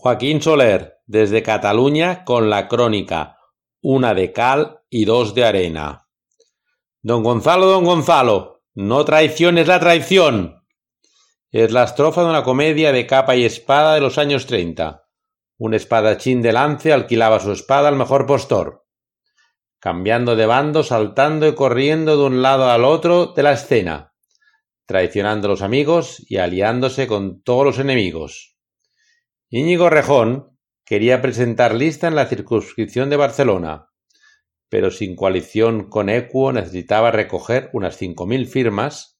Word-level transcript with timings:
Joaquín 0.00 0.40
Soler, 0.40 1.00
desde 1.06 1.42
Cataluña, 1.42 2.24
con 2.24 2.48
la 2.48 2.68
crónica 2.68 3.36
Una 3.82 4.14
de 4.14 4.32
cal 4.32 4.82
y 4.88 5.06
dos 5.06 5.34
de 5.34 5.44
arena. 5.44 6.06
Don 7.02 7.24
Gonzalo, 7.24 7.66
don 7.66 7.84
Gonzalo, 7.84 8.62
no 8.74 9.04
traiciones 9.04 9.66
la 9.66 9.80
traición. 9.80 10.62
Es 11.50 11.72
la 11.72 11.82
estrofa 11.82 12.22
de 12.22 12.30
una 12.30 12.44
comedia 12.44 12.92
de 12.92 13.08
capa 13.08 13.34
y 13.34 13.44
espada 13.44 13.94
de 13.94 14.00
los 14.00 14.18
años 14.18 14.46
treinta. 14.46 15.08
Un 15.58 15.74
espadachín 15.74 16.42
de 16.42 16.52
lance 16.52 16.92
alquilaba 16.92 17.40
su 17.40 17.50
espada 17.50 17.88
al 17.88 17.96
mejor 17.96 18.24
postor, 18.24 18.86
cambiando 19.80 20.36
de 20.36 20.46
bando, 20.46 20.84
saltando 20.84 21.48
y 21.48 21.56
corriendo 21.56 22.16
de 22.16 22.22
un 22.22 22.40
lado 22.40 22.70
al 22.70 22.84
otro 22.84 23.32
de 23.34 23.42
la 23.42 23.54
escena, 23.54 24.14
traicionando 24.86 25.48
a 25.48 25.50
los 25.50 25.62
amigos 25.62 26.24
y 26.30 26.36
aliándose 26.36 27.08
con 27.08 27.42
todos 27.42 27.64
los 27.64 27.78
enemigos. 27.80 28.57
Íñigo 29.50 29.88
Rejón 29.88 30.58
quería 30.84 31.22
presentar 31.22 31.74
lista 31.74 32.06
en 32.06 32.14
la 32.14 32.26
circunscripción 32.26 33.08
de 33.08 33.16
Barcelona, 33.16 33.88
pero 34.68 34.90
sin 34.90 35.16
coalición 35.16 35.88
con 35.88 36.10
Equo 36.10 36.52
necesitaba 36.52 37.10
recoger 37.10 37.70
unas 37.72 37.96
cinco 37.96 38.26
mil 38.26 38.46
firmas, 38.46 39.18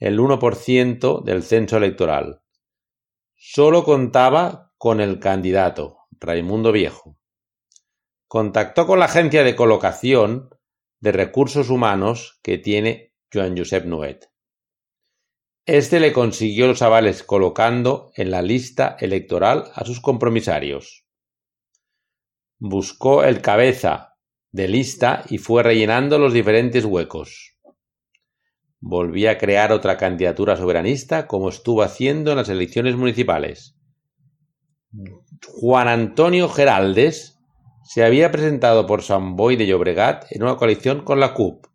el 0.00 0.18
1% 0.18 1.22
del 1.22 1.44
censo 1.44 1.76
electoral. 1.76 2.42
Solo 3.36 3.84
contaba 3.84 4.72
con 4.78 5.00
el 5.00 5.20
candidato, 5.20 5.98
Raimundo 6.10 6.72
Viejo. 6.72 7.16
Contactó 8.26 8.84
con 8.84 8.98
la 8.98 9.04
agencia 9.04 9.44
de 9.44 9.54
colocación 9.54 10.50
de 10.98 11.12
recursos 11.12 11.70
humanos 11.70 12.40
que 12.42 12.58
tiene 12.58 13.14
Joan 13.32 13.56
Josep 13.56 13.84
Nuet. 13.84 14.28
Este 15.68 16.00
le 16.00 16.14
consiguió 16.14 16.66
los 16.66 16.80
avales 16.80 17.22
colocando 17.22 18.10
en 18.16 18.30
la 18.30 18.40
lista 18.40 18.96
electoral 18.98 19.64
a 19.74 19.84
sus 19.84 20.00
compromisarios. 20.00 21.04
Buscó 22.58 23.22
el 23.22 23.42
cabeza 23.42 24.14
de 24.50 24.66
lista 24.66 25.24
y 25.28 25.36
fue 25.36 25.62
rellenando 25.62 26.18
los 26.18 26.32
diferentes 26.32 26.86
huecos. 26.86 27.58
Volví 28.80 29.26
a 29.26 29.36
crear 29.36 29.70
otra 29.70 29.98
candidatura 29.98 30.56
soberanista 30.56 31.26
como 31.26 31.50
estuvo 31.50 31.82
haciendo 31.82 32.30
en 32.30 32.38
las 32.38 32.48
elecciones 32.48 32.96
municipales. 32.96 33.76
Juan 35.46 35.88
Antonio 35.88 36.48
Geraldes 36.48 37.38
se 37.84 38.02
había 38.04 38.30
presentado 38.30 38.86
por 38.86 39.02
San 39.02 39.36
Boy 39.36 39.56
de 39.56 39.66
Llobregat 39.66 40.32
en 40.32 40.44
una 40.44 40.56
coalición 40.56 41.04
con 41.04 41.20
la 41.20 41.34
CUP, 41.34 41.66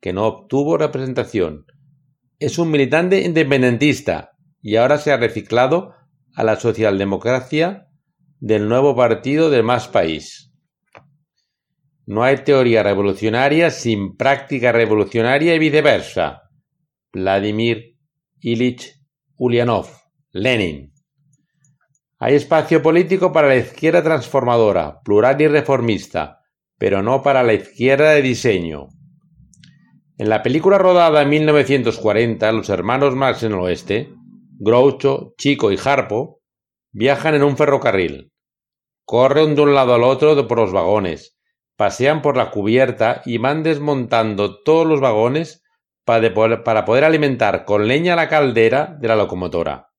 que 0.00 0.12
no 0.12 0.26
obtuvo 0.26 0.76
representación 0.76 1.66
es 2.38 2.58
un 2.58 2.70
militante 2.70 3.22
independentista 3.22 4.32
y 4.62 4.76
ahora 4.76 4.98
se 4.98 5.12
ha 5.12 5.16
reciclado 5.16 5.94
a 6.34 6.44
la 6.44 6.56
socialdemocracia 6.56 7.88
del 8.38 8.68
nuevo 8.68 8.94
partido 8.94 9.50
de 9.50 9.62
Más 9.62 9.88
País. 9.88 10.52
No 12.06 12.22
hay 12.22 12.38
teoría 12.38 12.82
revolucionaria 12.82 13.70
sin 13.70 14.16
práctica 14.16 14.72
revolucionaria 14.72 15.54
y 15.54 15.58
viceversa. 15.58 16.42
Vladimir 17.12 17.96
Ilich 18.40 18.94
Ulyanov, 19.36 19.88
Lenin. 20.30 20.92
Hay 22.18 22.34
espacio 22.34 22.82
político 22.82 23.32
para 23.32 23.48
la 23.48 23.56
izquierda 23.56 24.02
transformadora, 24.02 25.00
plural 25.02 25.40
y 25.40 25.48
reformista, 25.48 26.40
pero 26.78 27.02
no 27.02 27.22
para 27.22 27.42
la 27.42 27.54
izquierda 27.54 28.10
de 28.10 28.22
diseño. 28.22 28.88
En 30.18 30.28
la 30.28 30.42
película 30.42 30.78
rodada 30.78 31.22
en 31.22 31.28
1940, 31.28 32.50
los 32.50 32.68
hermanos 32.70 33.14
Marx 33.14 33.44
en 33.44 33.52
el 33.52 33.60
oeste, 33.60 34.12
Groucho, 34.58 35.34
Chico 35.38 35.70
y 35.70 35.78
Harpo, 35.82 36.40
viajan 36.90 37.36
en 37.36 37.44
un 37.44 37.56
ferrocarril. 37.56 38.32
Corren 39.04 39.54
de 39.54 39.62
un 39.62 39.76
lado 39.76 39.94
al 39.94 40.02
otro 40.02 40.48
por 40.48 40.58
los 40.58 40.72
vagones, 40.72 41.38
pasean 41.76 42.20
por 42.20 42.36
la 42.36 42.50
cubierta 42.50 43.22
y 43.26 43.38
van 43.38 43.62
desmontando 43.62 44.60
todos 44.64 44.88
los 44.88 45.00
vagones 45.00 45.62
para 46.04 46.84
poder 46.84 47.04
alimentar 47.04 47.64
con 47.64 47.86
leña 47.86 48.16
la 48.16 48.28
caldera 48.28 48.96
de 48.98 49.06
la 49.06 49.14
locomotora. 49.14 49.92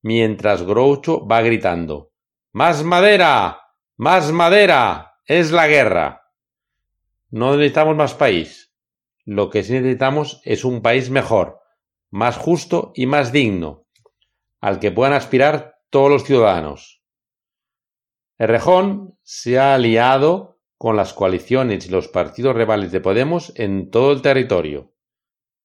Mientras 0.00 0.62
Groucho 0.62 1.26
va 1.26 1.42
gritando 1.42 2.12
¡Más 2.52 2.82
madera! 2.82 3.60
¡Más 3.98 4.32
madera! 4.32 5.18
¡Es 5.26 5.52
la 5.52 5.66
guerra! 5.66 6.22
No 7.30 7.56
necesitamos 7.56 7.94
más 7.94 8.14
país. 8.14 8.73
Lo 9.24 9.50
que 9.50 9.62
sí 9.62 9.72
necesitamos 9.72 10.40
es 10.44 10.64
un 10.64 10.82
país 10.82 11.10
mejor, 11.10 11.60
más 12.10 12.36
justo 12.36 12.92
y 12.94 13.06
más 13.06 13.32
digno, 13.32 13.86
al 14.60 14.78
que 14.78 14.90
puedan 14.90 15.14
aspirar 15.14 15.76
todos 15.90 16.10
los 16.10 16.24
ciudadanos. 16.24 17.02
Errejón 18.38 19.18
se 19.22 19.58
ha 19.58 19.74
aliado 19.74 20.60
con 20.76 20.96
las 20.96 21.14
coaliciones 21.14 21.86
y 21.86 21.90
los 21.90 22.08
partidos 22.08 22.54
rivales 22.54 22.92
de 22.92 23.00
Podemos 23.00 23.52
en 23.56 23.90
todo 23.90 24.12
el 24.12 24.22
territorio. 24.22 24.92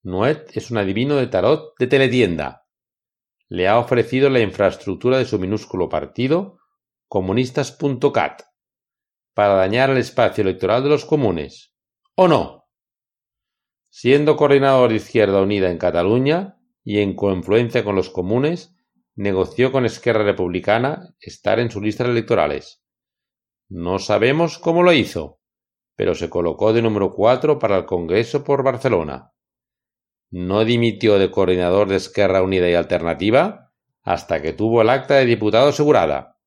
Nuet 0.03 0.55
es 0.55 0.71
un 0.71 0.77
adivino 0.77 1.15
de 1.15 1.27
tarot 1.27 1.73
de 1.77 1.87
teletienda. 1.87 2.67
Le 3.49 3.67
ha 3.67 3.79
ofrecido 3.79 4.29
la 4.29 4.39
infraestructura 4.39 5.17
de 5.17 5.25
su 5.25 5.39
minúsculo 5.39 5.89
partido, 5.89 6.59
comunistas.cat, 7.07 8.43
para 9.33 9.55
dañar 9.55 9.89
el 9.89 9.97
espacio 9.97 10.43
electoral 10.43 10.83
de 10.83 10.89
los 10.89 11.03
comunes. 11.03 11.73
¿O 12.15 12.27
no? 12.27 12.68
Siendo 14.01 14.37
coordinador 14.37 14.91
de 14.91 14.95
Izquierda 14.95 15.41
Unida 15.41 15.69
en 15.69 15.77
Cataluña 15.77 16.57
y 16.85 16.99
en 16.99 17.17
confluencia 17.17 17.83
con 17.83 17.97
los 17.97 18.09
comunes, 18.09 18.73
negoció 19.13 19.73
con 19.73 19.85
Esquerra 19.85 20.23
Republicana 20.23 21.13
estar 21.19 21.59
en 21.59 21.69
sus 21.69 21.83
listas 21.83 22.07
electorales. 22.07 22.81
No 23.67 23.99
sabemos 23.99 24.57
cómo 24.57 24.83
lo 24.83 24.93
hizo, 24.93 25.41
pero 25.97 26.15
se 26.15 26.29
colocó 26.29 26.71
de 26.71 26.81
número 26.81 27.13
4 27.13 27.59
para 27.59 27.75
el 27.75 27.85
Congreso 27.85 28.45
por 28.45 28.63
Barcelona. 28.63 29.33
No 30.31 30.63
dimitió 30.63 31.19
de 31.19 31.29
coordinador 31.29 31.89
de 31.89 31.97
Esquerra 31.97 32.41
Unida 32.41 32.69
y 32.69 32.75
Alternativa 32.75 33.73
hasta 34.01 34.41
que 34.41 34.53
tuvo 34.53 34.81
el 34.81 34.91
acta 34.91 35.15
de 35.15 35.25
diputado 35.25 35.67
asegurada. 35.67 36.39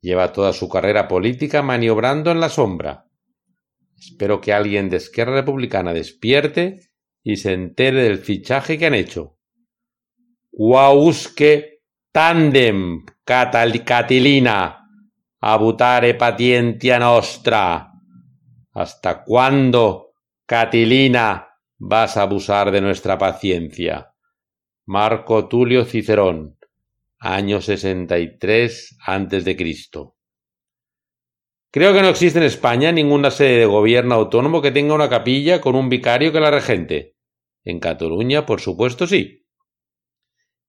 Lleva 0.00 0.32
toda 0.32 0.54
su 0.54 0.70
carrera 0.70 1.08
política 1.08 1.60
maniobrando 1.60 2.30
en 2.30 2.40
la 2.40 2.48
sombra 2.48 3.07
Espero 3.98 4.40
que 4.40 4.52
alguien 4.52 4.88
de 4.88 4.98
Esquerra 4.98 5.34
Republicana 5.34 5.92
despierte 5.92 6.90
y 7.22 7.36
se 7.36 7.52
entere 7.52 8.04
del 8.04 8.18
fichaje 8.18 8.78
que 8.78 8.86
han 8.86 8.94
hecho. 8.94 9.38
Quausque 10.50 11.82
tandem 12.12 13.04
catilina 13.24 14.78
abutare 15.40 16.14
patientia 16.14 16.98
nostra. 16.98 17.92
¿Hasta 18.72 19.24
cuándo, 19.24 20.12
Catilina, 20.46 21.48
vas 21.78 22.16
a 22.16 22.22
abusar 22.22 22.70
de 22.70 22.80
nuestra 22.80 23.18
paciencia? 23.18 24.14
Marco 24.86 25.48
Tulio 25.48 25.84
Cicerón, 25.84 26.58
año 27.18 27.60
63 27.60 28.98
antes 29.04 29.44
de 29.44 29.56
Cristo. 29.56 30.17
Creo 31.70 31.92
que 31.92 32.00
no 32.00 32.08
existe 32.08 32.38
en 32.38 32.46
España 32.46 32.92
ninguna 32.92 33.30
sede 33.30 33.58
de 33.58 33.66
gobierno 33.66 34.14
autónomo 34.14 34.62
que 34.62 34.70
tenga 34.70 34.94
una 34.94 35.10
capilla 35.10 35.60
con 35.60 35.76
un 35.76 35.90
vicario 35.90 36.32
que 36.32 36.40
la 36.40 36.50
regente. 36.50 37.16
En 37.62 37.78
Cataluña, 37.78 38.46
por 38.46 38.60
supuesto, 38.60 39.06
sí. 39.06 39.46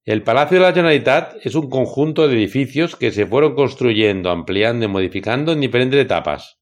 El 0.03 0.23
Palacio 0.23 0.57
de 0.57 0.65
la 0.65 0.73
Generalitat 0.73 1.37
es 1.45 1.55
un 1.55 1.69
conjunto 1.69 2.27
de 2.27 2.35
edificios 2.35 2.97
que 2.97 3.11
se 3.11 3.25
fueron 3.25 3.55
construyendo, 3.55 4.29
ampliando 4.29 4.83
y 4.83 4.87
modificando 4.89 5.53
en 5.53 5.61
diferentes 5.61 6.01
etapas. 6.01 6.59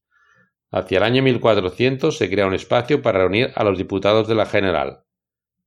Hacia 0.70 0.98
el 0.98 1.04
año 1.04 1.22
1400 1.22 2.16
se 2.16 2.30
crea 2.30 2.46
un 2.46 2.54
espacio 2.54 3.02
para 3.02 3.20
reunir 3.20 3.50
a 3.56 3.64
los 3.64 3.76
diputados 3.76 4.28
de 4.28 4.36
la 4.36 4.46
General. 4.46 5.04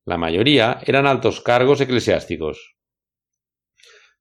La 0.06 0.16
mayoría 0.16 0.80
eran 0.86 1.06
altos 1.06 1.42
cargos 1.42 1.80
eclesiásticos. 1.82 2.76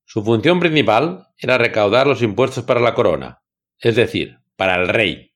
Su 0.04 0.24
función 0.24 0.60
principal 0.60 1.28
era 1.38 1.58
recaudar 1.58 2.06
los 2.06 2.22
impuestos 2.22 2.66
para 2.66 2.82
la 2.82 2.94
corona, 2.94 3.44
es 3.80 3.96
decir, 3.96 4.41
para 4.56 4.76
el 4.76 4.88
rey. 4.88 5.34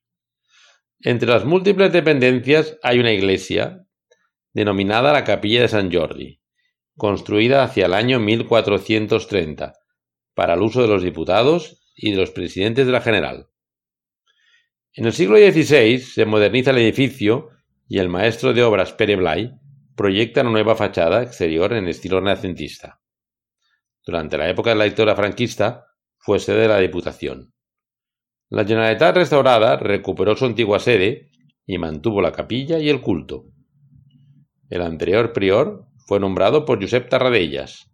Entre 1.00 1.28
las 1.28 1.46
múltiples 1.46 1.92
dependencias 1.92 2.78
hay 2.82 3.00
una 3.00 3.12
iglesia, 3.12 3.86
denominada 4.54 5.14
la 5.14 5.24
Capilla 5.24 5.62
de 5.62 5.68
San 5.68 5.92
Jordi, 5.92 6.42
construida 6.96 7.64
hacia 7.64 7.86
el 7.86 7.94
año 7.94 8.20
1430, 8.20 9.74
para 10.34 10.54
el 10.54 10.62
uso 10.62 10.82
de 10.82 10.88
los 10.88 11.04
diputados 11.04 11.82
y 11.96 12.12
de 12.12 12.18
los 12.18 12.32
presidentes 12.32 12.86
de 12.86 12.92
la 12.92 13.02
General. 13.02 13.48
En 14.94 15.06
el 15.06 15.14
siglo 15.14 15.38
XVI 15.38 16.00
se 16.00 16.26
moderniza 16.26 16.72
el 16.72 16.78
edificio 16.78 17.50
y 17.88 18.00
el 18.00 18.10
maestro 18.10 18.54
de 18.54 18.64
obras 18.64 18.94
Pere 18.94 19.16
Blay 19.16 19.52
proyecta 19.96 20.42
una 20.42 20.52
nueva 20.52 20.76
fachada 20.76 21.24
exterior 21.24 21.74
en 21.74 21.88
estilo 21.88 22.20
renacentista. 22.20 23.02
Durante 24.06 24.38
la 24.38 24.50
época 24.50 24.72
de 24.72 24.76
la 24.76 24.84
dictadura 24.86 25.16
franquista 25.16 25.86
fue 26.18 26.40
sede 26.40 26.62
de 26.62 26.68
la 26.68 26.80
Diputación. 26.80 27.55
La 28.50 28.64
Generalitat 28.64 29.16
restaurada 29.16 29.78
recuperó 29.78 30.36
su 30.36 30.46
antigua 30.46 30.80
sede 30.80 31.32
y 31.66 31.78
mantuvo 31.78 32.22
la 32.22 32.32
capilla 32.32 32.80
y 32.80 32.90
el 32.90 33.02
culto. 33.02 33.46
El 34.70 34.82
anterior 34.82 35.34
prior 35.34 35.88
fue 36.08 36.20
nombrado 36.20 36.66
por 36.66 36.82
Josep 36.82 37.10
Tarradellas 37.10 37.92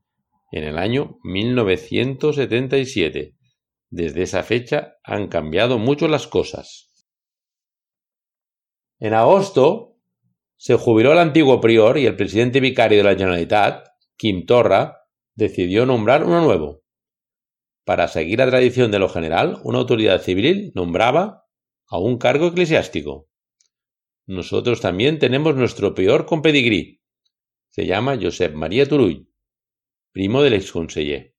en 0.52 0.66
el 0.66 0.78
año 0.78 1.18
1977 1.24 3.36
Desde 3.90 4.24
esa 4.24 4.44
fecha 4.44 4.96
han 5.04 5.28
cambiado 5.28 5.80
mucho 5.80 6.08
las 6.08 6.28
cosas. 6.28 6.90
En 9.00 9.14
agosto 9.14 9.98
se 10.58 10.76
jubiló 10.76 11.14
el 11.14 11.20
antiguo 11.20 11.60
prior 11.60 11.98
y 11.98 12.06
el 12.06 12.16
presidente 12.16 12.60
vicario 12.60 13.00
de 13.00 13.04
la 13.04 13.16
Generalitat, 13.16 13.88
Quim 14.16 14.46
Torra, 14.46 15.00
decidió 15.34 15.86
nombrar 15.86 16.24
uno 16.24 16.42
nuevo. 16.42 16.81
Para 17.92 18.08
seguir 18.08 18.40
la 18.40 18.50
tradición 18.50 18.90
de 18.90 19.00
lo 19.00 19.10
general, 19.10 19.60
una 19.66 19.80
autoridad 19.80 20.22
civil 20.22 20.72
nombraba 20.76 21.44
a 21.90 21.98
un 21.98 22.18
cargo 22.18 22.48
eclesiástico. 22.48 23.28
Nosotros 24.26 24.80
también 24.80 25.20
tenemos 25.20 25.58
nuestro 25.58 25.94
peor 25.94 26.26
con 26.26 26.42
pedigrí. 26.42 27.02
Se 27.70 27.86
llama 27.86 28.18
Josep 28.18 28.54
María 28.54 28.88
Turull, 28.88 29.28
primo 30.14 30.42
del 30.42 30.54
exconseller. 30.54 31.36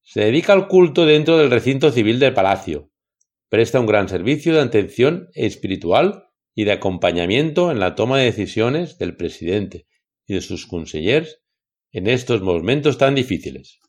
Se 0.00 0.20
dedica 0.22 0.54
al 0.54 0.68
culto 0.68 1.04
dentro 1.04 1.36
del 1.36 1.50
recinto 1.50 1.92
civil 1.92 2.18
del 2.18 2.32
palacio. 2.32 2.90
Presta 3.50 3.78
un 3.78 3.84
gran 3.84 4.08
servicio 4.08 4.54
de 4.54 4.60
atención 4.60 5.28
espiritual 5.34 6.30
y 6.54 6.64
de 6.64 6.72
acompañamiento 6.72 7.70
en 7.70 7.78
la 7.78 7.94
toma 7.94 8.16
de 8.16 8.24
decisiones 8.24 8.96
del 8.96 9.16
presidente 9.16 9.86
y 10.26 10.32
de 10.32 10.40
sus 10.40 10.66
consellers 10.66 11.42
en 11.90 12.06
estos 12.06 12.40
momentos 12.40 12.96
tan 12.96 13.14
difíciles. 13.14 13.80